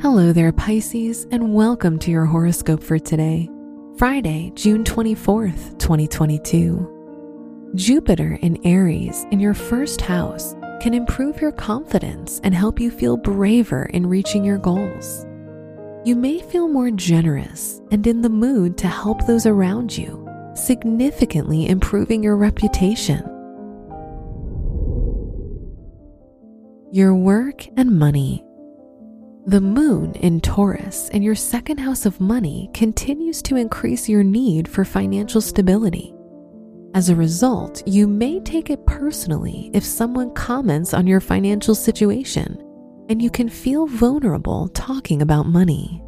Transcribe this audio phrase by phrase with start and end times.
[0.00, 3.50] Hello there, Pisces, and welcome to your horoscope for today,
[3.96, 7.72] Friday, June 24th, 2022.
[7.74, 13.16] Jupiter in Aries in your first house can improve your confidence and help you feel
[13.16, 15.26] braver in reaching your goals.
[16.04, 21.68] You may feel more generous and in the mood to help those around you, significantly
[21.68, 23.24] improving your reputation.
[26.92, 28.44] Your work and money.
[29.48, 34.68] The moon in Taurus in your second house of money continues to increase your need
[34.68, 36.14] for financial stability.
[36.94, 42.62] As a result, you may take it personally if someone comments on your financial situation,
[43.08, 46.02] and you can feel vulnerable talking about money.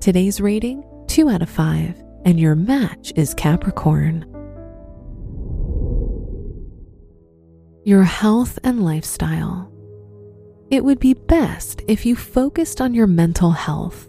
[0.00, 4.24] Today's rating 2 out of 5, and your match is Capricorn.
[7.84, 9.72] Your health and lifestyle.
[10.70, 14.08] It would be best if you focused on your mental health.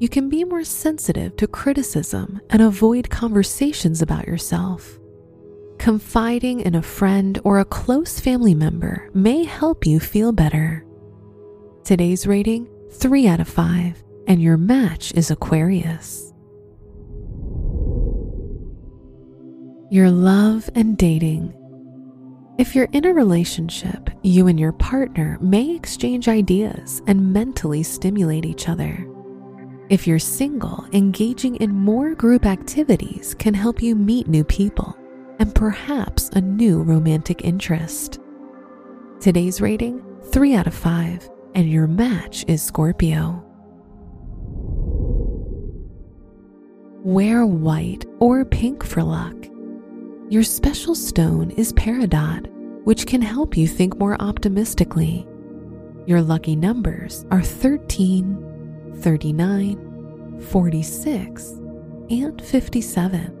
[0.00, 4.98] You can be more sensitive to criticism and avoid conversations about yourself.
[5.78, 10.84] Confiding in a friend or a close family member may help you feel better.
[11.84, 16.32] Today's rating 3 out of 5, and your match is Aquarius.
[19.90, 21.54] Your love and dating.
[22.58, 28.44] If you're in a relationship, you and your partner may exchange ideas and mentally stimulate
[28.44, 29.08] each other.
[29.90, 34.98] If you're single, engaging in more group activities can help you meet new people
[35.38, 38.18] and perhaps a new romantic interest.
[39.20, 43.44] Today's rating 3 out of 5, and your match is Scorpio.
[47.04, 49.36] Wear white or pink for luck.
[50.30, 52.48] Your special stone is peridot,
[52.84, 55.26] which can help you think more optimistically.
[56.04, 61.48] Your lucky numbers are 13, 39, 46,
[62.10, 63.34] and 57.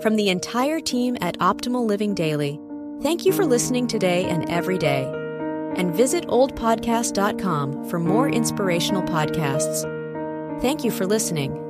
[0.00, 2.58] From the entire team at Optimal Living Daily,
[3.02, 5.04] thank you for listening today and every day.
[5.76, 9.90] And visit oldpodcast.com for more inspirational podcasts.
[10.62, 11.63] Thank you for listening.